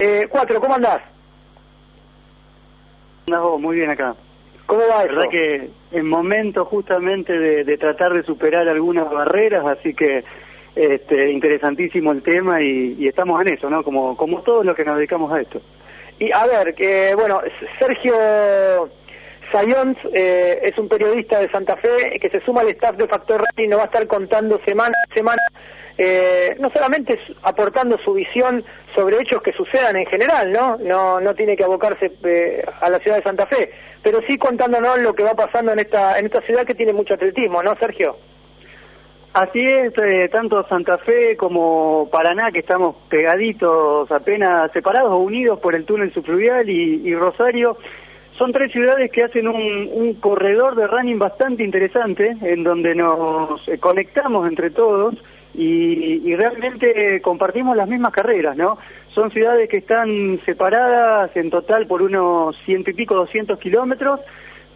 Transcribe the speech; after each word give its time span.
Eh, 0.00 0.26
cuatro, 0.28 0.60
¿cómo 0.60 0.74
andás? 0.74 1.02
No, 3.28 3.58
muy 3.58 3.76
bien 3.76 3.90
acá. 3.90 4.16
¿Cómo 4.66 4.80
va 4.88 4.98
La 4.98 5.04
eso? 5.04 5.14
verdad 5.14 5.30
que 5.30 5.70
en 5.92 6.06
momento 6.08 6.64
justamente 6.64 7.38
de, 7.38 7.62
de 7.62 7.78
tratar 7.78 8.12
de 8.12 8.24
superar 8.24 8.66
algunas 8.68 9.08
barreras, 9.08 9.64
así 9.64 9.94
que 9.94 10.24
este, 10.74 11.30
interesantísimo 11.30 12.10
el 12.10 12.22
tema 12.22 12.60
y, 12.60 12.96
y 12.98 13.06
estamos 13.06 13.40
en 13.42 13.54
eso, 13.54 13.70
¿no? 13.70 13.84
Como, 13.84 14.16
como 14.16 14.42
todos 14.42 14.66
los 14.66 14.74
que 14.74 14.84
nos 14.84 14.96
dedicamos 14.96 15.32
a 15.32 15.40
esto. 15.40 15.62
Y 16.18 16.32
a 16.32 16.44
ver, 16.46 16.74
que 16.74 17.14
bueno, 17.14 17.40
Sergio 17.78 18.16
Sayons 19.52 19.96
eh, 20.12 20.58
es 20.64 20.76
un 20.76 20.88
periodista 20.88 21.38
de 21.38 21.48
Santa 21.50 21.76
Fe 21.76 22.18
que 22.20 22.30
se 22.30 22.40
suma 22.40 22.62
al 22.62 22.68
staff 22.70 22.96
de 22.96 23.06
Factor 23.06 23.42
Rally 23.42 23.66
y 23.66 23.68
nos 23.68 23.78
va 23.78 23.84
a 23.84 23.86
estar 23.86 24.06
contando 24.08 24.58
semana 24.64 24.96
a 25.08 25.14
semana, 25.14 25.42
eh, 25.96 26.56
no 26.58 26.70
solamente 26.70 27.18
aportando 27.42 27.98
su 27.98 28.14
visión 28.14 28.64
sobre 28.94 29.20
hechos 29.20 29.42
que 29.42 29.52
sucedan 29.52 29.96
en 29.96 30.06
general, 30.06 30.52
¿no? 30.52 30.76
No, 30.78 31.20
no 31.20 31.34
tiene 31.34 31.56
que 31.56 31.64
abocarse 31.64 32.10
eh, 32.24 32.64
a 32.80 32.90
la 32.90 32.98
ciudad 32.98 33.18
de 33.18 33.22
Santa 33.22 33.46
Fe, 33.46 33.70
pero 34.02 34.20
sí 34.22 34.36
contándonos 34.36 34.98
lo 35.00 35.14
que 35.14 35.22
va 35.22 35.34
pasando 35.34 35.72
en 35.72 35.78
esta, 35.78 36.18
en 36.18 36.26
esta 36.26 36.40
ciudad 36.40 36.66
que 36.66 36.74
tiene 36.74 36.92
mucho 36.92 37.14
atletismo, 37.14 37.62
¿no, 37.62 37.76
Sergio? 37.76 38.16
Así 39.34 39.66
es, 39.66 39.92
eh, 39.98 40.28
tanto 40.30 40.66
Santa 40.68 40.96
Fe 40.98 41.36
como 41.36 42.08
Paraná, 42.10 42.52
que 42.52 42.60
estamos 42.60 42.96
pegaditos, 43.08 44.10
apenas 44.12 44.70
separados 44.72 45.10
o 45.10 45.18
unidos 45.18 45.58
por 45.58 45.74
el 45.74 45.84
túnel 45.84 46.12
subfluvial, 46.12 46.68
y, 46.70 47.02
y 47.04 47.14
Rosario, 47.16 47.76
son 48.38 48.52
tres 48.52 48.72
ciudades 48.72 49.10
que 49.10 49.24
hacen 49.24 49.48
un, 49.48 49.90
un 49.92 50.14
corredor 50.14 50.74
de 50.76 50.86
running 50.86 51.18
bastante 51.18 51.64
interesante, 51.64 52.36
en 52.42 52.62
donde 52.64 52.94
nos 52.94 53.66
eh, 53.68 53.78
conectamos 53.78 54.48
entre 54.48 54.70
todos 54.70 55.14
y, 55.54 56.28
y 56.28 56.36
realmente 56.36 57.20
compartimos 57.20 57.76
las 57.76 57.88
mismas 57.88 58.12
carreras, 58.12 58.56
¿no? 58.56 58.78
Son 59.14 59.30
ciudades 59.30 59.68
que 59.68 59.78
están 59.78 60.40
separadas 60.44 61.36
en 61.36 61.50
total 61.50 61.86
por 61.86 62.02
unos 62.02 62.56
ciento 62.64 62.90
y 62.90 62.94
pico, 62.94 63.14
doscientos 63.14 63.58
kilómetros, 63.58 64.20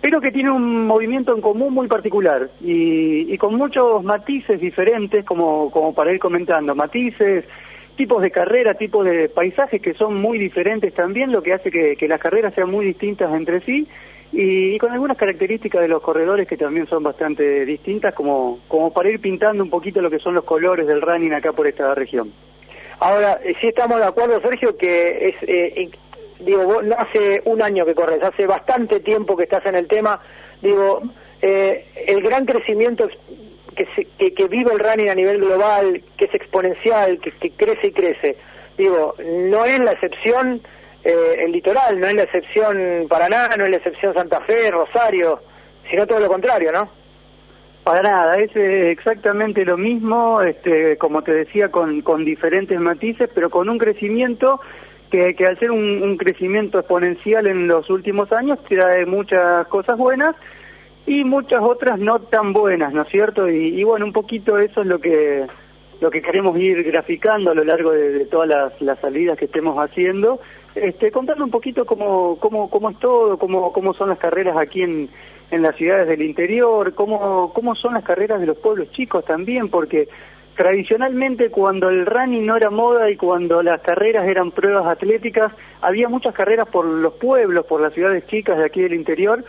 pero 0.00 0.20
que 0.20 0.30
tiene 0.30 0.50
un 0.50 0.86
movimiento 0.86 1.34
en 1.34 1.40
común 1.40 1.74
muy 1.74 1.88
particular 1.88 2.48
y, 2.60 3.32
y 3.32 3.38
con 3.38 3.56
muchos 3.56 4.04
matices 4.04 4.60
diferentes 4.60 5.24
como, 5.24 5.70
como 5.70 5.92
para 5.92 6.12
ir 6.12 6.20
comentando, 6.20 6.74
matices, 6.74 7.44
tipos 7.96 8.22
de 8.22 8.30
carrera, 8.30 8.74
tipos 8.74 9.04
de 9.04 9.28
paisajes 9.28 9.82
que 9.82 9.94
son 9.94 10.14
muy 10.14 10.38
diferentes 10.38 10.94
también, 10.94 11.32
lo 11.32 11.42
que 11.42 11.52
hace 11.52 11.72
que, 11.72 11.96
que 11.96 12.06
las 12.06 12.20
carreras 12.20 12.54
sean 12.54 12.70
muy 12.70 12.86
distintas 12.86 13.34
entre 13.34 13.60
sí 13.60 13.88
y, 14.32 14.78
con 14.78 14.92
algunas 14.92 15.16
características 15.16 15.80
de 15.80 15.88
los 15.88 16.02
corredores 16.02 16.46
que 16.46 16.56
también 16.56 16.86
son 16.86 17.02
bastante 17.02 17.64
distintas 17.64 18.14
como, 18.14 18.60
como 18.68 18.92
para 18.92 19.10
ir 19.10 19.20
pintando 19.20 19.62
un 19.62 19.70
poquito 19.70 20.00
lo 20.00 20.10
que 20.10 20.18
son 20.18 20.34
los 20.34 20.44
colores 20.44 20.86
del 20.86 21.00
running 21.00 21.32
acá 21.32 21.52
por 21.52 21.66
esta 21.66 21.94
región. 21.94 22.32
Ahora, 23.00 23.40
eh, 23.42 23.54
sí 23.60 23.68
estamos 23.68 23.98
de 23.98 24.04
acuerdo, 24.04 24.40
Sergio, 24.40 24.76
que 24.76 25.28
es, 25.28 25.36
eh, 25.42 25.88
digo, 26.40 26.64
vos 26.64 26.84
no 26.84 26.94
hace 26.98 27.42
un 27.44 27.62
año 27.62 27.86
que 27.86 27.94
corres, 27.94 28.22
hace 28.22 28.46
bastante 28.46 29.00
tiempo 29.00 29.36
que 29.36 29.44
estás 29.44 29.64
en 29.66 29.76
el 29.76 29.86
tema, 29.86 30.20
digo, 30.60 31.02
eh, 31.40 31.86
el 32.06 32.20
gran 32.20 32.44
crecimiento 32.44 33.08
que, 33.76 33.86
se- 33.94 34.06
que, 34.32 34.44
vive 34.48 34.72
el 34.72 34.80
running 34.80 35.08
a 35.08 35.14
nivel 35.14 35.38
global, 35.38 36.02
que 36.16 36.24
es 36.26 36.34
exponencial, 36.34 37.20
que 37.20 37.50
crece 37.52 37.86
y 37.86 37.92
crece, 37.92 38.36
digo, 38.76 39.14
no 39.50 39.64
es 39.64 39.78
la 39.78 39.92
excepción 39.92 40.60
eh, 41.04 41.36
el 41.44 41.52
litoral, 41.52 41.98
no 42.00 42.06
es 42.06 42.14
la 42.14 42.22
excepción 42.24 43.06
Paraná, 43.08 43.50
no 43.56 43.64
es 43.64 43.70
la 43.70 43.76
excepción 43.76 44.14
Santa 44.14 44.40
Fe, 44.40 44.70
Rosario, 44.70 45.40
sino 45.88 46.06
todo 46.06 46.20
lo 46.20 46.28
contrario, 46.28 46.72
¿no? 46.72 46.88
Para 47.84 48.02
nada, 48.02 48.34
es 48.34 48.54
exactamente 48.54 49.64
lo 49.64 49.78
mismo, 49.78 50.42
este, 50.42 50.98
como 50.98 51.22
te 51.22 51.32
decía, 51.32 51.70
con, 51.70 52.02
con 52.02 52.24
diferentes 52.24 52.78
matices, 52.78 53.30
pero 53.34 53.48
con 53.48 53.68
un 53.68 53.78
crecimiento 53.78 54.60
que, 55.10 55.34
que 55.34 55.46
al 55.46 55.58
ser 55.58 55.70
un, 55.70 56.02
un 56.02 56.16
crecimiento 56.18 56.78
exponencial 56.78 57.46
en 57.46 57.66
los 57.66 57.88
últimos 57.88 58.30
años 58.32 58.58
trae 58.68 59.06
muchas 59.06 59.66
cosas 59.68 59.96
buenas 59.96 60.36
y 61.06 61.24
muchas 61.24 61.62
otras 61.62 61.98
no 61.98 62.18
tan 62.18 62.52
buenas, 62.52 62.92
¿no 62.92 63.02
es 63.02 63.08
cierto? 63.08 63.48
Y, 63.48 63.80
y 63.80 63.84
bueno, 63.84 64.04
un 64.04 64.12
poquito 64.12 64.58
eso 64.58 64.82
es 64.82 64.86
lo 64.86 65.00
que 65.00 65.46
lo 66.00 66.10
que 66.10 66.22
queremos 66.22 66.58
ir 66.58 66.82
graficando 66.84 67.50
a 67.50 67.54
lo 67.54 67.64
largo 67.64 67.92
de, 67.92 68.24
todas 68.26 68.48
las, 68.48 68.80
las 68.80 68.98
salidas 69.00 69.36
que 69.36 69.46
estemos 69.46 69.76
haciendo, 69.78 70.40
este, 70.74 71.10
contando 71.10 71.44
un 71.44 71.50
poquito 71.50 71.84
cómo, 71.84 72.38
cómo, 72.38 72.70
cómo 72.70 72.90
es 72.90 72.98
todo, 72.98 73.36
cómo, 73.38 73.72
cómo 73.72 73.94
son 73.94 74.10
las 74.10 74.18
carreras 74.18 74.56
aquí 74.56 74.82
en, 74.82 75.08
en 75.50 75.62
las 75.62 75.76
ciudades 75.76 76.08
del 76.08 76.22
interior, 76.22 76.94
cómo, 76.94 77.52
cómo 77.52 77.74
son 77.74 77.94
las 77.94 78.04
carreras 78.04 78.40
de 78.40 78.46
los 78.46 78.58
pueblos 78.58 78.90
chicos 78.92 79.24
también, 79.24 79.68
porque 79.68 80.08
tradicionalmente 80.54 81.50
cuando 81.50 81.88
el 81.88 82.04
running 82.04 82.44
no 82.44 82.56
era 82.56 82.70
moda 82.70 83.10
y 83.10 83.16
cuando 83.16 83.62
las 83.62 83.80
carreras 83.80 84.26
eran 84.26 84.50
pruebas 84.50 84.86
atléticas, 84.86 85.52
había 85.80 86.08
muchas 86.08 86.34
carreras 86.34 86.68
por 86.68 86.84
los 86.84 87.14
pueblos, 87.14 87.64
por 87.66 87.80
las 87.80 87.94
ciudades 87.94 88.26
chicas 88.26 88.58
de 88.58 88.64
aquí 88.64 88.82
del 88.82 88.94
interior, 88.94 89.44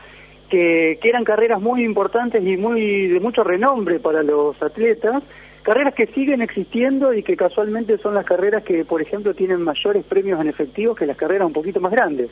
que, 0.50 0.98
que 1.02 1.10
eran 1.10 1.24
carreras 1.24 1.62
muy 1.62 1.84
importantes 1.84 2.44
y 2.44 2.58
muy 2.58 3.08
de 3.08 3.20
mucho 3.20 3.44
renombre 3.44 4.00
para 4.00 4.24
los 4.24 4.62
atletas, 4.62 5.24
carreras 5.70 5.94
que 5.94 6.08
siguen 6.08 6.42
existiendo 6.42 7.14
y 7.14 7.22
que 7.22 7.38
casualmente 7.38 8.00
son 8.00 8.16
las 8.16 8.26
carreras 8.26 8.64
que, 8.64 8.84
por 8.86 9.04
ejemplo, 9.04 9.36
tienen 9.36 9.62
mayores 9.62 10.04
premios 10.04 10.42
en 10.42 10.48
efectivo 10.48 10.96
que 10.96 11.06
las 11.06 11.16
carreras 11.16 11.46
un 11.46 11.54
poquito 11.54 11.80
más 11.80 11.92
grandes. 11.92 12.32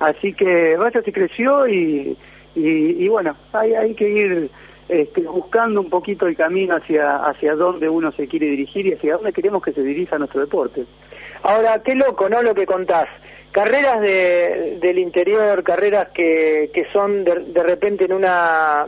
Así 0.00 0.32
que 0.32 0.76
vaya 0.76 1.00
se 1.00 1.12
creció 1.12 1.68
y, 1.68 2.16
y, 2.56 3.04
y 3.04 3.06
bueno, 3.06 3.36
hay, 3.52 3.74
hay 3.74 3.94
que 3.94 4.08
ir 4.08 4.50
este, 4.88 5.20
buscando 5.20 5.80
un 5.80 5.88
poquito 5.88 6.26
el 6.26 6.36
camino 6.36 6.74
hacia, 6.74 7.18
hacia 7.18 7.54
dónde 7.54 7.88
uno 7.88 8.10
se 8.10 8.26
quiere 8.26 8.46
dirigir 8.46 8.84
y 8.86 8.94
hacia 8.94 9.14
dónde 9.14 9.32
queremos 9.32 9.62
que 9.62 9.70
se 9.72 9.84
dirija 9.84 10.18
nuestro 10.18 10.40
deporte. 10.40 10.86
Ahora, 11.44 11.80
qué 11.84 11.94
loco, 11.94 12.28
¿no? 12.28 12.42
Lo 12.42 12.52
que 12.52 12.66
contás. 12.66 13.06
Carreras 13.52 14.00
de, 14.00 14.78
del 14.80 14.98
interior, 14.98 15.62
carreras 15.62 16.08
que, 16.08 16.68
que 16.74 16.84
son 16.86 17.22
de, 17.22 17.44
de 17.44 17.62
repente 17.62 18.06
en 18.06 18.12
una 18.12 18.86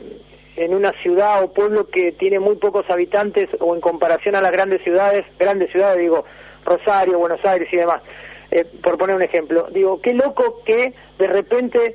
en 0.58 0.74
una 0.74 0.92
ciudad 0.92 1.42
o 1.44 1.52
pueblo 1.52 1.88
que 1.88 2.10
tiene 2.10 2.40
muy 2.40 2.56
pocos 2.56 2.90
habitantes 2.90 3.48
o 3.60 3.76
en 3.76 3.80
comparación 3.80 4.34
a 4.34 4.40
las 4.40 4.50
grandes 4.50 4.82
ciudades, 4.82 5.24
grandes 5.38 5.70
ciudades, 5.70 6.00
digo, 6.00 6.24
Rosario, 6.64 7.18
Buenos 7.18 7.44
Aires 7.44 7.68
y 7.72 7.76
demás, 7.76 8.02
eh, 8.50 8.64
por 8.82 8.98
poner 8.98 9.14
un 9.14 9.22
ejemplo. 9.22 9.68
Digo, 9.70 10.00
qué 10.00 10.14
loco 10.14 10.62
que 10.64 10.94
de 11.16 11.26
repente 11.28 11.94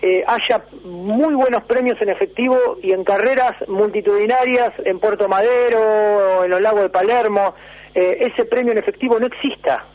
eh, 0.00 0.22
haya 0.28 0.62
muy 0.84 1.34
buenos 1.34 1.64
premios 1.64 2.00
en 2.00 2.08
efectivo 2.08 2.78
y 2.80 2.92
en 2.92 3.02
carreras 3.02 3.56
multitudinarias 3.68 4.72
en 4.84 5.00
Puerto 5.00 5.28
Madero 5.28 6.44
en 6.44 6.50
los 6.50 6.60
lagos 6.60 6.82
de 6.82 6.90
Palermo, 6.90 7.54
eh, 7.96 8.18
ese 8.32 8.44
premio 8.44 8.70
en 8.70 8.78
efectivo 8.78 9.18
no 9.18 9.26
exista. 9.26 9.84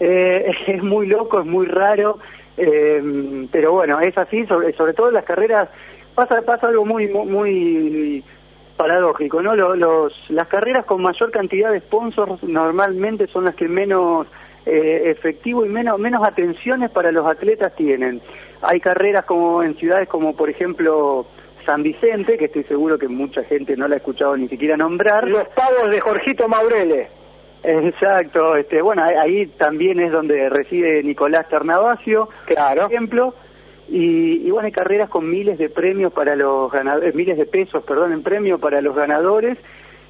Es 0.00 0.82
muy 0.82 1.06
loco, 1.06 1.38
es 1.38 1.46
muy 1.46 1.66
raro, 1.66 2.18
pero 2.56 3.70
bueno, 3.70 4.00
es 4.00 4.18
así, 4.18 4.44
sobre, 4.46 4.72
sobre 4.72 4.94
todo 4.94 5.08
en 5.08 5.14
las 5.14 5.24
carreras 5.24 5.68
pasa 6.14 6.42
pasa 6.42 6.68
algo 6.68 6.84
muy 6.84 7.08
muy, 7.08 7.26
muy 7.26 8.24
paradójico, 8.76 9.42
¿no? 9.42 9.54
Los, 9.54 9.78
los, 9.78 10.30
las 10.30 10.48
carreras 10.48 10.84
con 10.84 11.02
mayor 11.02 11.30
cantidad 11.30 11.70
de 11.70 11.80
sponsors 11.80 12.42
normalmente 12.42 13.26
son 13.26 13.44
las 13.44 13.54
que 13.54 13.68
menos 13.68 14.26
eh, 14.66 15.02
efectivo 15.06 15.64
y 15.64 15.68
menos 15.68 15.98
menos 15.98 16.26
atenciones 16.26 16.90
para 16.90 17.12
los 17.12 17.26
atletas 17.26 17.74
tienen. 17.76 18.20
Hay 18.62 18.80
carreras 18.80 19.24
como 19.24 19.62
en 19.62 19.74
ciudades 19.76 20.08
como 20.08 20.34
por 20.34 20.48
ejemplo 20.50 21.26
San 21.66 21.82
Vicente, 21.82 22.36
que 22.38 22.46
estoy 22.46 22.64
seguro 22.64 22.98
que 22.98 23.08
mucha 23.08 23.44
gente 23.44 23.76
no 23.76 23.86
la 23.86 23.94
ha 23.94 23.98
escuchado 23.98 24.36
ni 24.36 24.48
siquiera 24.48 24.76
nombrar. 24.76 25.28
Los 25.28 25.46
pavos 25.48 25.90
de 25.90 26.00
Jorgito 26.00 26.48
Maurele. 26.48 27.08
Exacto, 27.64 28.56
este, 28.56 28.82
bueno, 28.82 29.04
ahí, 29.04 29.14
ahí 29.14 29.46
también 29.46 30.00
es 30.00 30.10
donde 30.10 30.48
reside 30.48 31.02
Nicolás 31.04 31.48
Ternavasio, 31.48 32.28
Claro. 32.46 32.82
por 32.82 32.92
ejemplo, 32.92 33.34
y, 33.88 34.46
y 34.46 34.50
bueno, 34.50 34.66
hay 34.66 34.72
carreras 34.72 35.08
con 35.10 35.28
miles 35.28 35.58
de 35.58 35.68
premios 35.68 36.12
para 36.12 36.36
los 36.36 36.70
ganadores, 36.70 37.14
miles 37.14 37.36
de 37.36 37.46
pesos, 37.46 37.84
perdón, 37.84 38.12
en 38.12 38.22
premio 38.22 38.58
para 38.58 38.80
los 38.80 38.94
ganadores, 38.94 39.58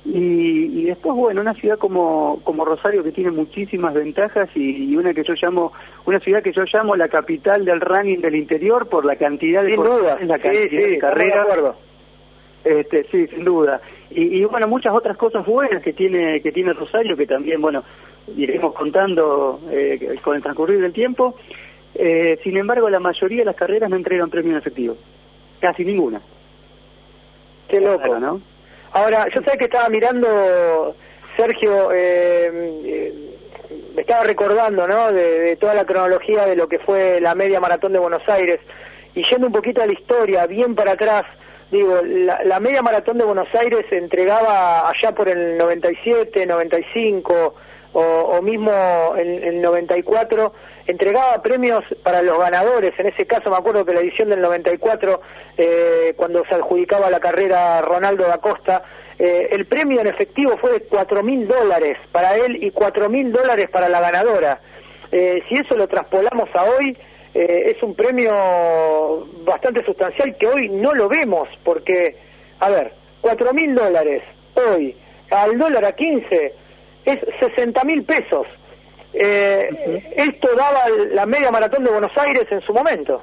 y, 0.04 0.80
y 0.80 0.84
después, 0.84 1.14
bueno, 1.14 1.40
una 1.40 1.54
ciudad 1.54 1.78
como, 1.78 2.40
como 2.42 2.64
Rosario 2.64 3.04
que 3.04 3.12
tiene 3.12 3.30
muchísimas 3.30 3.94
ventajas 3.94 4.48
y, 4.56 4.90
y 4.90 4.96
una 4.96 5.14
que 5.14 5.22
yo 5.22 5.34
llamo, 5.40 5.72
una 6.06 6.18
ciudad 6.18 6.42
que 6.42 6.52
yo 6.52 6.64
llamo 6.72 6.96
la 6.96 7.08
capital 7.08 7.64
del 7.64 7.80
running 7.80 8.20
del 8.20 8.34
interior 8.34 8.88
por 8.88 9.04
la 9.04 9.14
cantidad 9.14 9.62
de 9.62 9.70
Sin 9.74 9.82
duda. 9.82 10.18
la 10.22 10.38
cantidad 10.38 10.68
sí, 10.68 10.76
de 10.76 10.98
carreras. 10.98 11.46
Este, 12.64 13.04
sí, 13.04 13.26
sin 13.28 13.44
duda. 13.44 13.80
Y, 14.10 14.40
y, 14.40 14.44
bueno, 14.44 14.66
muchas 14.68 14.92
otras 14.94 15.16
cosas 15.16 15.46
buenas 15.46 15.82
que 15.82 15.92
tiene 15.92 16.40
que 16.40 16.52
tiene 16.52 16.72
Rosario, 16.72 17.16
que 17.16 17.26
también, 17.26 17.60
bueno, 17.60 17.82
iremos 18.36 18.72
contando 18.72 19.60
eh, 19.70 20.16
con 20.22 20.36
el 20.36 20.42
transcurrir 20.42 20.80
del 20.80 20.92
tiempo. 20.92 21.36
Eh, 21.94 22.38
sin 22.42 22.56
embargo, 22.56 22.88
la 22.88 23.00
mayoría 23.00 23.40
de 23.40 23.44
las 23.44 23.56
carreras 23.56 23.90
no 23.90 23.96
entregan 23.96 24.30
premio 24.30 24.52
en 24.52 24.58
efectivo. 24.58 24.96
Casi 25.60 25.84
ninguna. 25.84 26.20
Qué 27.68 27.80
loco. 27.80 28.18
¿no? 28.18 28.40
Ahora, 28.92 29.28
yo 29.28 29.42
sé 29.42 29.56
que 29.56 29.64
estaba 29.64 29.88
mirando, 29.88 30.94
Sergio, 31.36 31.90
eh, 31.92 33.12
me 33.94 34.02
estaba 34.02 34.24
recordando, 34.24 34.86
¿no? 34.86 35.12
De, 35.12 35.56
toda 35.56 35.74
la 35.74 35.84
cronología 35.84 36.46
de 36.46 36.56
lo 36.56 36.68
que 36.68 36.78
fue 36.78 37.20
la 37.20 37.34
media 37.34 37.60
maratón 37.60 37.92
de 37.92 37.98
Buenos 37.98 38.26
Aires. 38.28 38.60
Y 39.14 39.24
yendo 39.28 39.46
un 39.46 39.52
poquito 39.52 39.82
a 39.82 39.86
la 39.86 39.92
historia, 39.92 40.46
bien 40.46 40.74
para 40.74 40.92
atrás, 40.92 41.24
digo, 41.70 42.00
la, 42.02 42.60
media 42.60 42.82
maratón 42.82 43.18
de 43.18 43.24
Buenos 43.24 43.48
Aires 43.54 43.84
se 43.88 43.98
entregaba 43.98 44.88
allá 44.88 45.14
por 45.14 45.28
el 45.28 45.58
97, 45.58 46.46
95 46.46 47.54
o, 47.94 48.40
mismo 48.42 48.72
en 49.16 49.44
el 49.44 49.60
94, 49.60 50.52
entregaba 50.86 51.42
premios 51.42 51.84
para 52.02 52.22
los 52.22 52.38
ganadores. 52.38 52.98
En 52.98 53.06
ese 53.06 53.26
caso 53.26 53.50
me 53.50 53.56
acuerdo 53.56 53.84
que 53.84 53.92
la 53.92 54.00
edición 54.00 54.30
del 54.30 54.40
94, 54.40 55.20
eh, 55.58 56.14
cuando 56.16 56.44
se 56.44 56.54
adjudicaba 56.54 57.10
la 57.10 57.20
carrera 57.20 57.80
Ronaldo 57.82 58.26
da 58.26 58.38
Costa, 58.38 58.82
eh, 59.18 59.48
el 59.52 59.66
premio 59.66 60.00
en 60.00 60.06
efectivo 60.06 60.56
fue 60.56 60.72
de 60.72 60.80
cuatro 60.80 61.22
mil 61.22 61.46
dólares 61.46 61.98
para 62.10 62.36
él 62.36 62.62
y 62.62 62.70
cuatro 62.70 63.08
mil 63.08 63.30
dólares 63.30 63.68
para 63.70 63.88
la 63.88 64.00
ganadora. 64.00 64.60
Eh, 65.10 65.42
si 65.48 65.56
eso 65.56 65.76
lo 65.76 65.86
traspolamos 65.86 66.48
a 66.54 66.64
hoy, 66.64 66.96
eh, 67.34 67.74
es 67.74 67.82
un 67.82 67.94
premio 67.94 69.26
bastante 69.44 69.84
sustancial 69.84 70.34
que 70.36 70.46
hoy 70.46 70.68
no 70.70 70.92
lo 70.92 71.08
vemos, 71.08 71.48
porque, 71.62 72.16
a 72.60 72.70
ver, 72.70 72.92
cuatro 73.20 73.52
mil 73.52 73.74
dólares 73.74 74.22
hoy 74.54 74.96
al 75.30 75.58
dólar 75.58 75.84
a 75.84 75.92
15 75.92 76.54
es 77.04 77.18
60 77.40 77.84
mil 77.84 78.04
pesos. 78.04 78.46
Esto 79.12 80.48
daba 80.56 80.88
la 81.12 81.26
media 81.26 81.50
maratón 81.50 81.84
de 81.84 81.90
Buenos 81.90 82.16
Aires 82.16 82.46
en 82.50 82.60
su 82.62 82.72
momento. 82.72 83.22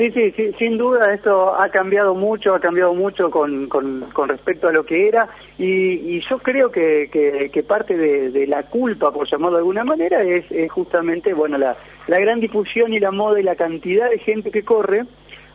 Sí, 0.00 0.10
sí, 0.12 0.30
sí, 0.30 0.54
sin 0.58 0.78
duda 0.78 1.12
esto 1.12 1.54
ha 1.54 1.68
cambiado 1.68 2.14
mucho, 2.14 2.54
ha 2.54 2.60
cambiado 2.60 2.94
mucho 2.94 3.30
con, 3.30 3.68
con, 3.68 4.28
respecto 4.28 4.68
a 4.68 4.72
lo 4.72 4.86
que 4.86 5.08
era 5.08 5.28
y, 5.58 6.16
y 6.16 6.20
yo 6.26 6.38
creo 6.38 6.72
que, 6.72 7.10
que, 7.12 7.62
parte 7.62 7.98
de, 7.98 8.46
la 8.46 8.62
culpa, 8.62 9.12
por 9.12 9.28
llamarlo 9.28 9.58
de 9.58 9.60
alguna 9.60 9.84
manera, 9.84 10.22
es, 10.22 10.46
justamente 10.72 11.34
bueno 11.34 11.58
la, 11.58 11.76
la 12.06 12.18
gran 12.18 12.40
difusión 12.40 12.94
y 12.94 12.98
la 12.98 13.10
moda 13.10 13.40
y 13.40 13.42
la 13.42 13.56
cantidad 13.56 14.08
de 14.08 14.16
gente 14.16 14.50
que 14.50 14.62
corre 14.62 15.04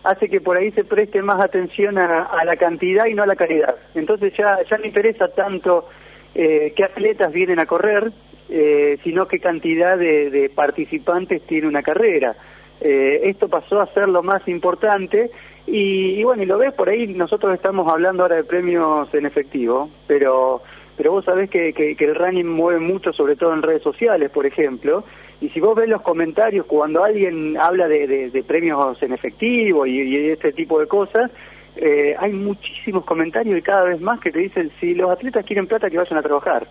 hace 0.04 0.30
que 0.30 0.42
por 0.42 0.58
ahí 0.58 0.70
se 0.74 0.84
preste 0.84 1.24
más 1.24 1.44
atención 1.44 1.98
a, 1.98 2.46
la 2.46 2.56
cantidad 2.56 3.08
y 3.08 3.16
no 3.16 3.24
a 3.24 3.26
la 3.26 3.36
calidad. 3.36 3.76
Entonces 3.96 4.32
ya, 4.38 4.60
ya 4.70 4.78
no 4.78 4.86
interesa 4.86 5.28
tanto 5.28 5.90
eh, 6.36 6.74
qué 6.76 6.84
atletas 6.84 7.32
vienen 7.32 7.60
a 7.60 7.66
correr, 7.66 8.12
eh, 8.50 9.00
sino 9.04 9.28
qué 9.28 9.40
cantidad 9.40 9.98
de, 9.98 10.30
de 10.30 10.50
participantes 10.50 11.42
tiene 11.44 11.68
una 11.68 11.82
carrera. 11.82 12.36
Eh, 12.82 13.22
esto 13.30 13.48
pasó 13.48 13.80
a 13.80 13.88
ser 13.88 14.10
lo 14.10 14.22
más 14.22 14.48
importante 14.48 15.32
y, 15.66 16.22
bueno, 16.24 16.44
y 16.44 16.46
lo 16.46 16.58
ves 16.58 16.74
por 16.74 16.90
ahí, 16.90 17.08
nosotros 17.08 17.54
estamos 17.54 17.92
hablando 17.92 18.24
ahora 18.24 18.36
de 18.36 18.44
premios 18.44 19.12
en 19.14 19.26
efectivo, 19.26 19.90
pero 20.08 20.62
pero 20.98 21.12
vos 21.12 21.26
sabés 21.26 21.50
que, 21.50 21.74
que, 21.74 21.96
el 22.00 22.16
running 22.16 22.48
mueve 22.48 22.80
mucho, 22.80 23.12
sobre 23.12 23.36
todo 23.36 23.54
en 23.54 23.62
redes 23.62 23.82
sociales, 23.82 24.32
por 24.32 24.46
ejemplo, 24.46 25.04
y 25.42 25.50
si 25.50 25.60
vos 25.60 25.76
ves 25.76 25.90
los 25.90 26.02
comentarios 26.02 26.66
cuando 26.66 27.04
alguien 27.04 27.58
habla 27.58 27.90
de, 27.90 28.44
premios 28.48 29.04
en 29.04 29.12
efectivo 29.12 29.86
y, 29.86 30.00
y, 30.00 30.30
este 30.30 30.54
tipo 30.54 30.80
de 30.80 30.88
cosas, 30.88 31.32
eh, 31.78 32.16
hay 32.18 32.32
muchísimos 32.34 33.06
comentarios 33.06 33.58
y 33.58 33.62
cada 33.62 33.84
vez 33.84 34.02
más 34.02 34.20
que 34.20 34.32
te 34.32 34.40
dicen, 34.40 34.72
si 34.80 34.94
los 34.94 35.10
atletas 35.12 35.46
quieren 35.46 35.68
plata, 35.68 35.90
que 35.90 35.98
vayan 35.98 36.18
a 36.18 36.24
trabajar. 36.24 36.68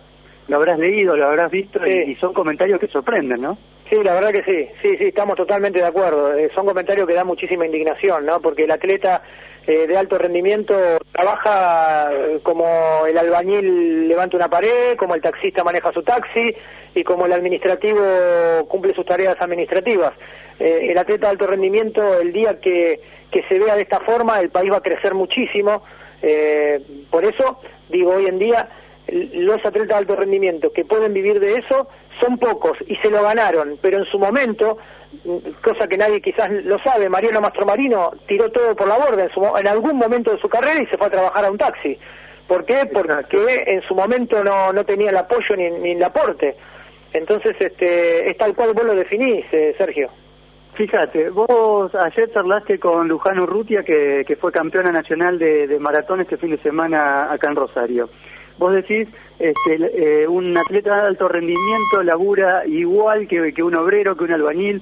Lo 0.47 0.57
habrás 0.57 0.77
leído, 0.77 1.15
lo 1.15 1.27
habrás 1.27 1.49
visto 1.49 1.85
y 1.87 2.13
son 2.15 2.33
comentarios 2.33 2.79
que 2.79 2.87
sorprenden, 2.87 3.41
¿no? 3.41 3.57
Sí, 3.89 3.97
la 4.03 4.13
verdad 4.15 4.31
que 4.31 4.43
sí, 4.43 4.67
sí, 4.81 4.97
sí, 4.97 5.05
estamos 5.05 5.35
totalmente 5.35 5.79
de 5.79 5.85
acuerdo. 5.85 6.33
Eh, 6.33 6.49
son 6.55 6.65
comentarios 6.65 7.07
que 7.07 7.13
dan 7.13 7.27
muchísima 7.27 7.65
indignación, 7.67 8.25
¿no? 8.25 8.39
Porque 8.39 8.63
el 8.63 8.71
atleta 8.71 9.21
eh, 9.67 9.87
de 9.87 9.97
alto 9.97 10.17
rendimiento 10.17 10.75
trabaja 11.11 12.09
eh, 12.13 12.39
como 12.43 13.05
el 13.07 13.17
albañil 13.17 14.07
levanta 14.07 14.37
una 14.37 14.49
pared, 14.49 14.95
como 14.95 15.15
el 15.15 15.21
taxista 15.21 15.63
maneja 15.63 15.91
su 15.91 16.03
taxi 16.03 16.55
y 16.93 17.03
como 17.03 17.25
el 17.25 17.33
administrativo 17.33 18.01
cumple 18.67 18.93
sus 18.93 19.05
tareas 19.05 19.35
administrativas. 19.39 20.13
el 20.59 20.97
atleta 20.97 21.27
de 21.27 21.31
alto 21.31 21.47
rendimiento, 21.47 22.19
el 22.19 22.31
día 22.31 22.59
que, 22.59 23.01
que 23.31 23.43
se 23.43 23.59
vea 23.59 23.75
de 23.75 23.81
esta 23.81 23.99
forma, 23.99 24.39
el 24.39 24.49
país 24.49 24.71
va 24.71 24.77
a 24.77 24.81
crecer 24.81 25.13
muchísimo. 25.13 25.83
por 27.09 27.25
eso, 27.25 27.59
digo, 27.89 28.15
hoy 28.15 28.27
en 28.27 28.39
día 28.39 28.69
los 29.07 29.65
atletas 29.65 29.89
de 29.89 29.93
alto 29.95 30.15
rendimiento 30.15 30.71
que 30.71 30.85
pueden 30.85 31.13
vivir 31.13 31.39
de 31.39 31.55
eso 31.55 31.87
son 32.19 32.37
pocos 32.37 32.77
y 32.87 32.95
se 32.97 33.09
lo 33.09 33.21
ganaron, 33.21 33.77
pero 33.81 33.99
en 33.99 34.05
su 34.05 34.17
momento, 34.17 34.77
cosa 35.61 35.87
que 35.87 35.97
nadie 35.97 36.21
quizás 36.21 36.51
lo 36.51 36.79
sabe, 36.79 37.09
Mariano 37.09 37.41
Mastromarino 37.41 38.11
tiró 38.27 38.51
todo 38.51 38.75
por 38.75 38.87
la 38.87 38.97
borda 38.97 39.23
en, 39.23 39.29
su, 39.29 39.43
en 39.57 39.67
algún 39.67 39.97
momento 39.97 40.31
de 40.31 40.39
su 40.39 40.49
carrera 40.49 40.81
y 40.81 40.87
se 40.87 40.97
fue 40.97 41.07
a 41.07 41.11
trabajar 41.11 41.45
a 41.45 41.51
un 41.51 41.57
taxi. 41.57 41.97
¿Por 42.47 42.63
qué? 42.65 42.87
Porque 42.91 43.63
en 43.67 43.81
su 43.81 43.95
momento 43.95 44.43
no, 44.43 44.71
no 44.71 44.83
tenía 44.85 45.09
el 45.09 45.17
apoyo 45.17 45.55
ni, 45.55 45.69
ni 45.71 45.91
el 45.91 46.03
aporte. 46.03 46.55
Entonces, 47.11 47.55
este, 47.59 48.29
es 48.29 48.37
tal 48.37 48.53
cual 48.53 48.73
vos 48.73 48.83
lo 48.83 48.93
definís, 48.93 49.45
eh, 49.51 49.73
Sergio. 49.77 50.09
Fíjate, 50.73 51.29
vos 51.29 51.95
ayer 51.95 52.29
charlaste 52.33 52.77
con 52.77 53.07
Luján 53.07 53.39
Urrutia, 53.39 53.83
que, 53.83 54.25
que 54.27 54.35
fue 54.35 54.51
campeona 54.51 54.91
nacional 54.91 55.39
de, 55.39 55.67
de 55.67 55.79
maratón 55.79 56.21
este 56.21 56.35
fin 56.37 56.51
de 56.51 56.57
semana 56.57 57.31
acá 57.31 57.49
en 57.49 57.55
Rosario. 57.55 58.09
Vos 58.57 58.73
decís, 58.73 59.07
este, 59.39 60.23
eh, 60.23 60.27
un 60.27 60.57
atleta 60.57 60.95
de 60.95 61.07
alto 61.07 61.27
rendimiento 61.27 62.03
labura 62.03 62.65
igual 62.65 63.27
que, 63.27 63.53
que 63.53 63.63
un 63.63 63.75
obrero, 63.75 64.15
que 64.15 64.23
un 64.23 64.31
albañil, 64.31 64.81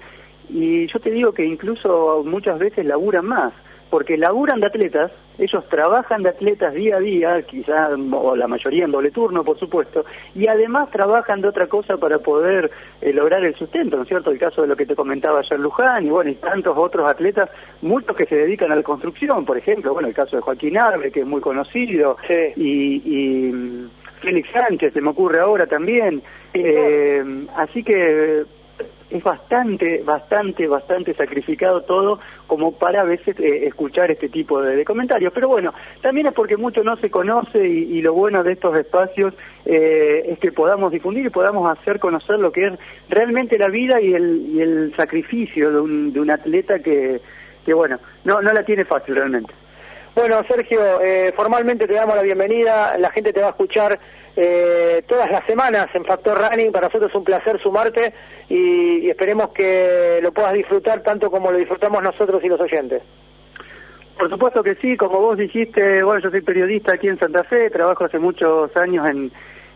y 0.49 0.87
yo 0.87 0.99
te 0.99 1.09
digo 1.11 1.31
que 1.31 1.45
incluso 1.45 2.23
muchas 2.25 2.59
veces 2.59 2.85
laburan 2.85 3.25
más 3.25 3.53
porque 3.93 4.17
laburan 4.17 4.59
de 4.59 4.65
atletas, 4.65 5.11
ellos 5.37 5.67
trabajan 5.67 6.23
de 6.23 6.29
atletas 6.29 6.73
día 6.73 6.97
a 6.97 6.99
día, 6.99 7.41
quizás, 7.43 7.91
o 8.11 8.35
la 8.35 8.47
mayoría 8.47 8.85
en 8.85 8.91
doble 8.91 9.11
turno, 9.11 9.43
por 9.43 9.57
supuesto, 9.57 10.05
y 10.35 10.47
además 10.47 10.91
trabajan 10.91 11.41
de 11.41 11.47
otra 11.47 11.67
cosa 11.67 11.97
para 11.97 12.19
poder 12.19 12.71
eh, 13.01 13.13
lograr 13.13 13.43
el 13.43 13.55
sustento, 13.55 13.97
¿no 13.97 14.03
es 14.03 14.09
cierto? 14.09 14.31
El 14.31 14.39
caso 14.39 14.61
de 14.61 14.67
lo 14.67 14.75
que 14.75 14.85
te 14.85 14.95
comentaba 14.95 15.39
ayer 15.39 15.59
Luján, 15.59 16.05
y 16.05 16.09
bueno, 16.09 16.29
y 16.29 16.35
tantos 16.35 16.77
otros 16.77 17.09
atletas, 17.09 17.49
muchos 17.81 18.15
que 18.15 18.25
se 18.25 18.35
dedican 18.35 18.71
a 18.71 18.75
la 18.75 18.83
construcción, 18.83 19.45
por 19.45 19.57
ejemplo, 19.57 19.93
bueno, 19.93 20.07
el 20.07 20.13
caso 20.13 20.35
de 20.35 20.41
Joaquín 20.41 20.77
Arbe, 20.77 21.11
que 21.11 21.21
es 21.21 21.27
muy 21.27 21.41
conocido, 21.41 22.17
y, 22.55 23.01
y 23.05 23.51
mm, 23.51 23.89
Félix 24.21 24.49
Sánchez, 24.51 24.93
se 24.93 25.01
me 25.01 25.09
ocurre 25.09 25.39
ahora 25.39 25.67
también. 25.67 26.21
Eh, 26.53 27.45
así 27.55 27.83
que 27.83 28.43
es 29.13 29.23
bastante, 29.23 30.01
bastante, 30.03 30.67
bastante 30.67 31.13
sacrificado 31.13 31.81
todo 31.81 32.19
como 32.47 32.71
para 32.71 33.01
a 33.01 33.03
veces 33.03 33.39
eh, 33.39 33.67
escuchar 33.67 34.09
este 34.09 34.27
tipo 34.27 34.59
de, 34.59 34.83
comentarios. 34.83 35.31
Pero 35.31 35.47
bueno, 35.47 35.71
también 36.01 36.27
es 36.27 36.33
porque 36.33 36.57
mucho 36.57 36.83
no 36.83 36.95
se 36.95 37.11
conoce 37.11 37.63
y, 37.67 38.01
lo 38.01 38.13
bueno 38.13 38.43
de 38.43 38.53
estos 38.53 38.75
espacios 38.75 39.35
eh, 39.65 40.25
es 40.29 40.39
que 40.39 40.51
podamos 40.51 40.91
difundir 40.91 41.27
y 41.27 41.29
podamos 41.29 41.69
hacer 41.71 41.99
conocer 41.99 42.39
lo 42.39 42.51
que 42.51 42.65
es 42.65 42.73
realmente 43.07 43.57
la 43.57 43.67
vida 43.67 44.01
y 44.01 44.13
el, 44.13 44.47
y 44.49 44.61
el 44.61 44.93
sacrificio 44.95 45.71
de 45.71 45.79
un, 45.79 46.11
de 46.11 46.19
un 46.19 46.31
atleta 46.31 46.79
que, 46.79 47.21
que, 47.63 47.73
bueno, 47.73 47.99
no, 48.25 48.41
no 48.41 48.51
la 48.51 48.63
tiene 48.63 48.83
fácil 48.83 49.15
realmente. 49.15 49.53
Bueno, 50.15 50.43
Sergio, 50.47 51.01
eh, 51.01 51.33
formalmente 51.35 51.87
te 51.87 51.93
damos 51.93 52.15
la 52.15 52.21
bienvenida, 52.21 52.97
la 52.99 53.09
gente 53.09 53.33
te 53.33 53.39
va 53.39 53.47
a 53.47 53.49
escuchar 53.49 53.97
eh, 54.35 55.03
todas 55.07 55.29
las 55.31 55.43
semanas 55.45 55.87
en 55.95 56.05
Factor 56.05 56.37
Running, 56.37 56.71
para 56.71 56.87
nosotros 56.87 57.09
es 57.09 57.15
un 57.15 57.23
placer 57.23 57.59
sumarte 57.59 58.13
y, 58.47 59.09
esperemos 59.09 59.49
que 59.49 60.19
lo 60.21 60.31
puedas 60.31 60.53
disfrutar 60.53 61.01
tanto 61.01 61.31
como 61.31 61.51
lo 61.51 61.57
disfrutamos 61.57 62.03
nosotros 62.03 62.43
y 62.43 62.47
los 62.47 62.61
oyentes. 62.61 63.01
Por 64.17 64.29
supuesto 64.29 64.61
que 64.61 64.75
sí, 64.75 64.95
como 64.95 65.19
vos 65.19 65.35
dijiste, 65.35 66.03
bueno, 66.03 66.21
yo 66.21 66.29
soy 66.29 66.41
periodista 66.41 66.93
aquí 66.93 67.07
en 67.07 67.17
Santa 67.17 67.43
Fe, 67.43 67.71
trabajo 67.71 68.05
hace 68.05 68.19
muchos 68.19 68.75
años 68.77 69.09
en, 69.09 69.31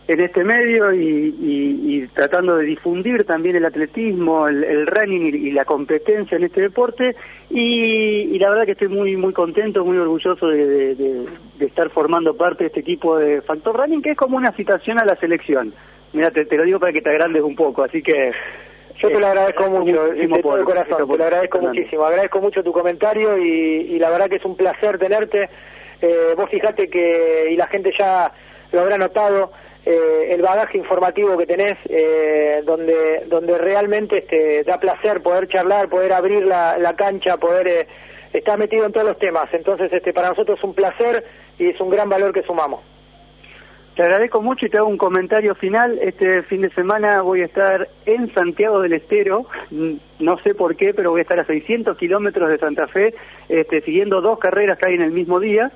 en 0.07 0.21
este 0.21 0.43
medio 0.43 0.93
y, 0.93 2.07
tratando 2.13 2.57
de 2.57 2.65
difundir 2.65 3.25
también 3.25 3.57
el 3.57 3.65
atletismo, 3.65 4.47
el, 4.47 4.87
running 4.87 5.35
y, 5.35 5.51
la 5.51 5.65
competencia 5.65 6.37
en 6.37 6.45
este 6.45 6.61
deporte 6.61 7.15
y, 7.49 8.37
la 8.39 8.49
verdad 8.49 8.65
que 8.65 8.71
estoy 8.71 8.87
muy 8.87 9.17
muy 9.17 9.33
contento, 9.33 9.83
muy 9.83 9.97
orgulloso 9.97 10.47
de, 10.47 11.25
estar 11.59 11.89
formando 11.89 12.35
parte 12.35 12.63
de 12.63 12.67
este 12.67 12.79
equipo 12.79 13.17
de 13.17 13.41
Factor 13.41 13.75
Running 13.75 14.01
que 14.01 14.11
es 14.11 14.17
como 14.17 14.37
una 14.37 14.51
citación 14.53 14.99
a 14.99 15.05
la 15.05 15.15
selección. 15.17 15.73
Mira, 16.13 16.31
te, 16.31 16.45
lo 16.55 16.63
digo 16.63 16.79
para 16.79 16.93
que 16.93 17.01
te 17.01 17.09
agrandes 17.09 17.43
un 17.43 17.55
poco, 17.55 17.83
así 17.83 18.01
que... 18.01 18.31
Yo 18.99 19.09
te 19.09 19.19
lo 19.19 19.27
agradezco 19.27 19.69
mucho, 19.69 20.07
de 20.07 20.41
todo 20.41 20.57
el 20.57 20.65
corazón, 20.65 21.07
te 21.07 21.17
lo 21.17 21.23
agradezco 21.23 21.59
muchísimo, 21.59 22.03
agradezco 22.03 22.41
mucho 22.41 22.63
tu 22.63 22.71
comentario 22.71 23.37
y, 23.37 23.99
la 23.99 24.09
verdad 24.09 24.27
que 24.27 24.37
es 24.37 24.45
un 24.45 24.55
placer 24.55 24.97
tenerte. 24.97 25.49
Eh, 26.01 26.33
vos 26.35 26.49
fijate 26.49 26.87
que, 26.87 27.49
y 27.51 27.55
la 27.55 27.67
gente 27.67 27.91
ya 27.95 28.31
lo 28.71 28.81
habrá 28.81 28.97
notado, 28.97 29.51
eh, 29.89 30.33
el 30.33 30.41
bagaje 30.41 30.77
informativo 30.77 31.37
que 31.37 31.45
tenés, 31.45 31.77
eh, 31.87 32.61
donde, 32.65 33.23
donde 33.27 33.57
realmente 33.57 34.17
este, 34.17 34.65
da 34.65 34.81
placer 34.81 35.21
poder 35.21 35.47
charlar, 35.47 35.87
poder 35.87 36.11
abrir 36.11 36.45
la, 36.45 36.93
cancha, 36.97 37.37
poder 37.37 37.67
eh, 37.69 37.87
estar 38.33 38.59
metido 38.59 38.85
en 38.85 38.91
todos 38.91 39.07
los 39.07 39.17
temas. 39.17 39.53
Entonces, 39.53 39.93
este, 39.93 40.11
para 40.11 40.27
nosotros 40.27 40.57
es 40.57 40.63
un 40.65 40.73
placer 40.73 41.23
y 41.57 41.67
es 41.67 41.79
un 41.79 41.89
gran 41.89 42.09
valor 42.09 42.33
que 42.33 42.43
sumamos. 42.43 42.81
Te 43.95 44.03
agradezco 44.03 44.41
mucho 44.41 44.65
y 44.65 44.69
te 44.69 44.77
hago 44.77 44.89
un 44.89 44.97
comentario 44.97 45.55
final. 45.55 45.99
Este 46.01 46.43
fin 46.43 46.63
de 46.63 46.69
semana 46.71 47.21
voy 47.21 47.43
a 47.43 47.45
estar 47.45 47.87
en 48.05 48.29
Santiago 48.33 48.81
del 48.81 48.91
Estero, 48.91 49.45
no 50.19 50.37
sé 50.39 50.53
por 50.53 50.75
qué, 50.75 50.93
pero 50.93 51.11
voy 51.11 51.19
a 51.19 51.23
estar 51.23 51.39
a 51.39 51.45
600 51.45 51.97
kilómetros 51.97 52.49
de 52.49 52.57
Santa 52.57 52.87
Fe, 52.87 53.15
este, 53.47 53.79
siguiendo 53.79 54.19
dos 54.19 54.37
carreras 54.37 54.77
que 54.77 54.89
hay 54.89 54.95
en 54.95 55.03
el 55.03 55.11
mismo 55.11 55.39
día. 55.39 55.71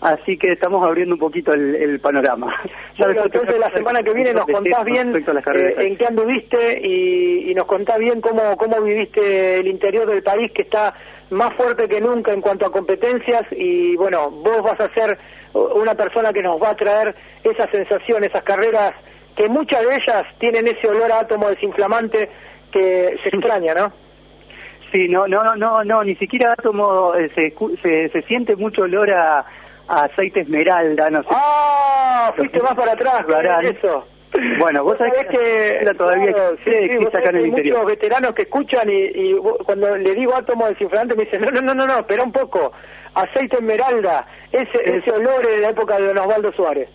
Así 0.00 0.38
que 0.38 0.52
estamos 0.52 0.86
abriendo 0.86 1.14
un 1.14 1.18
poquito 1.18 1.52
el, 1.52 2.00
panorama. 2.00 2.54
Bueno, 2.98 3.22
entonces 3.24 3.58
la 3.58 3.70
semana 3.70 4.02
que 4.02 4.12
viene 4.12 4.34
nos 4.34 4.44
contás 4.44 4.84
bien 4.84 5.14
eh, 5.16 5.74
en 5.78 5.96
qué 5.96 6.06
anduviste 6.06 6.80
y, 6.82 7.50
y, 7.50 7.54
nos 7.54 7.64
contás 7.64 7.98
bien 7.98 8.20
cómo, 8.20 8.58
cómo 8.58 8.82
viviste 8.82 9.58
el 9.58 9.66
interior 9.66 10.06
del 10.06 10.22
país 10.22 10.52
que 10.52 10.62
está 10.62 10.92
más 11.30 11.54
fuerte 11.54 11.88
que 11.88 11.98
nunca 11.98 12.32
en 12.32 12.42
cuanto 12.42 12.66
a 12.66 12.72
competencias 12.72 13.46
y 13.52 13.96
bueno, 13.96 14.30
vos 14.30 14.62
vas 14.62 14.78
a 14.80 14.90
ser 14.90 15.16
una 15.54 15.94
persona 15.94 16.30
que 16.32 16.42
nos 16.42 16.62
va 16.62 16.70
a 16.70 16.76
traer 16.76 17.14
esa 17.42 17.66
sensación, 17.68 18.22
esas 18.22 18.42
carreras 18.42 18.94
que 19.34 19.48
muchas 19.48 19.80
de 19.80 19.94
ellas 19.94 20.26
tienen 20.38 20.66
ese 20.68 20.88
olor 20.88 21.10
a 21.10 21.20
átomo 21.20 21.48
desinflamante 21.48 22.28
que 22.70 23.18
se 23.22 23.28
extraña, 23.30 23.74
¿no? 23.74 23.92
Sí, 24.92 25.08
no, 25.08 25.26
no, 25.26 25.56
no, 25.56 25.84
no, 25.84 26.04
ni 26.04 26.16
siquiera 26.16 26.52
átomo, 26.52 27.14
eh, 27.14 27.30
se, 27.34 27.54
se, 27.80 28.08
se 28.08 28.22
siente 28.22 28.56
mucho 28.56 28.82
olor 28.82 29.10
a, 29.12 29.46
aceite 29.90 30.40
esmeralda, 30.40 31.10
no 31.10 31.22
sé. 31.22 31.28
¡Ah! 31.32 32.32
Fuiste 32.36 32.60
más 32.60 32.74
para 32.74 32.92
atrás, 32.92 33.24
eso. 33.64 34.06
Bueno, 34.58 34.84
vos 34.84 34.96
sabés 34.96 35.26
que 35.26 35.84
todavía 35.96 36.32
sí, 36.64 36.70
hay 36.70 36.98
muchos 36.98 37.86
veteranos 37.86 38.32
que 38.32 38.42
escuchan 38.42 38.88
y, 38.88 39.34
cuando 39.64 39.96
le 39.96 40.14
digo 40.14 40.36
átomo 40.36 40.68
desinflamante 40.68 41.16
me 41.16 41.24
dicen, 41.24 41.40
no, 41.42 41.50
no, 41.50 41.60
no, 41.60 41.74
no, 41.74 41.86
no, 41.86 41.98
espera 41.98 42.22
un 42.22 42.30
poco, 42.30 42.72
aceite 43.14 43.56
esmeralda, 43.56 44.26
ese, 44.52 44.78
ese 44.84 45.10
olor 45.10 45.44
de 45.44 45.58
la 45.58 45.70
época 45.70 45.98
de 45.98 46.06
don 46.06 46.18
Osvaldo 46.18 46.52
Suárez. 46.52 46.88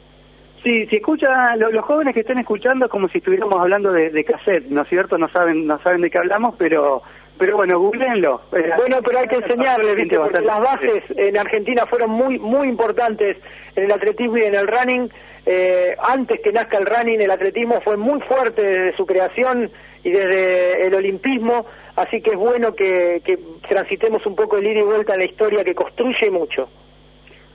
Sí, 0.64 0.88
si 0.88 0.96
escuchan, 0.96 1.60
los 1.60 1.86
jóvenes 1.86 2.14
que 2.14 2.22
estén 2.22 2.40
escuchando 2.40 2.88
como 2.88 3.10
si 3.10 3.18
estuviéramos 3.18 3.60
hablando 3.60 3.92
de, 3.92 4.10
de 4.10 4.24
cassette, 4.24 4.66
¿no 4.70 4.84
es 4.84 4.90
cierto? 4.90 5.18
No 5.18 5.28
saben, 5.28 5.68
no 5.68 5.78
saben 5.80 6.02
de 6.02 6.10
qué 6.10 6.18
hablamos, 6.18 6.56
pero 6.58 7.04
pero 7.38 7.58
bueno, 7.58 7.80
googleenlo. 7.80 8.42
Bueno, 8.52 9.02
pero 9.04 9.20
hay 9.20 9.28
que 9.28 9.36
enseñarle, 9.36 9.96
¿viste? 9.96 10.18
Porque 10.18 10.42
las 10.42 10.60
bases 10.60 11.04
en 11.16 11.38
Argentina 11.38 11.86
fueron 11.86 12.12
muy 12.12 12.40
muy 12.40 12.68
importantes 12.68 13.38
en 13.76 13.86
el 13.86 13.92
atletismo 13.92 14.38
y 14.38 14.44
en 14.44 14.56
el 14.56 14.68
running. 14.68 15.10
Eh, 15.46 15.96
antes 16.02 16.40
que 16.42 16.52
nazca 16.52 16.78
el 16.78 16.86
running, 16.86 17.22
el 17.22 17.32
atletismo 17.32 17.82
fue 17.82 17.98
muy 17.98 18.20
fuerte 18.22 18.62
desde 18.62 18.98
su 18.98 19.06
creación 19.06 19.70
y 20.04 20.12
desde 20.12 20.88
el 20.88 20.94
olimpismo, 20.94 21.66
así 21.96 22.22
que 22.22 22.32
es 22.32 22.38
bueno 22.38 22.74
que, 22.74 23.22
que 23.24 23.40
transitemos 23.68 24.26
un 24.26 24.36
poco 24.36 24.58
el 24.58 24.68
ida 24.68 24.80
y 24.80 24.84
vuelta 24.84 25.14
en 25.14 25.20
la 25.20 25.26
historia 25.26 25.64
que 25.64 25.76
construye 25.76 26.32
mucho. 26.32 26.70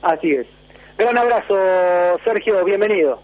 Así 0.01 0.33
es. 0.33 0.47
Gran 0.97 1.17
abrazo, 1.17 1.55
Sergio, 2.23 2.63
bienvenido. 2.63 3.19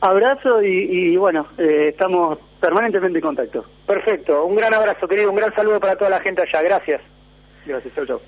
Abrazo 0.00 0.62
y, 0.62 1.16
bueno, 1.16 1.46
eh, 1.58 1.88
estamos 1.90 2.38
permanentemente 2.62 3.18
en 3.18 3.22
contacto. 3.22 3.64
Perfecto, 3.86 4.44
un 4.44 4.54
gran 4.54 4.72
abrazo, 4.72 5.08
querido, 5.08 5.30
un 5.30 5.36
gran 5.36 5.52
saludo 5.52 5.80
para 5.80 5.96
toda 5.96 6.08
la 6.08 6.20
gente 6.20 6.42
allá. 6.42 6.62
Gracias. 6.62 7.02
Gracias, 7.66 7.92
chau, 7.94 8.06
chau. 8.06 8.20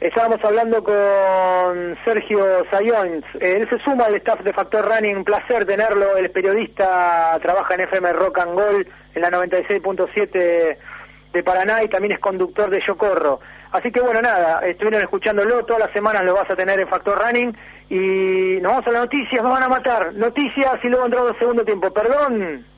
Estábamos 0.00 0.42
hablando 0.42 0.82
con 0.82 1.96
Sergio 2.04 2.64
Sayons. 2.70 3.24
Él 3.40 3.68
se 3.68 3.78
suma 3.78 4.06
al 4.06 4.14
staff 4.16 4.40
de 4.40 4.52
Factor 4.52 4.84
Running. 4.86 5.18
Un 5.18 5.24
placer 5.24 5.64
tenerlo. 5.64 6.16
El 6.16 6.30
periodista 6.30 7.38
trabaja 7.40 7.74
en 7.74 7.80
FM 7.82 8.12
Rock 8.14 8.38
and 8.38 8.54
Gold 8.54 8.86
en 9.14 9.22
la 9.22 9.30
96.7 9.30 10.76
de 11.32 11.42
Paraná 11.42 11.82
y 11.82 11.88
también 11.88 12.12
es 12.12 12.20
conductor 12.20 12.70
de 12.70 12.82
Yo 12.86 12.96
Corro. 12.96 13.40
Así 13.72 13.90
que 13.90 14.00
bueno, 14.00 14.20
nada, 14.22 14.60
estuvieron 14.66 15.02
escuchándolo, 15.02 15.64
todas 15.64 15.82
las 15.82 15.90
semanas 15.92 16.24
lo 16.24 16.34
vas 16.34 16.50
a 16.50 16.56
tener 16.56 16.78
en 16.78 16.88
Factor 16.88 17.18
Running 17.18 17.56
y 17.90 18.60
nos 18.60 18.72
vamos 18.72 18.86
a 18.86 18.90
las 18.92 19.02
noticias, 19.02 19.42
nos 19.42 19.52
van 19.52 19.62
a 19.62 19.68
matar. 19.68 20.14
Noticias 20.14 20.84
y 20.84 20.88
luego 20.88 21.06
entramos 21.06 21.30
al 21.30 21.38
segundo 21.38 21.64
tiempo. 21.64 21.90
Perdón. 21.92 22.73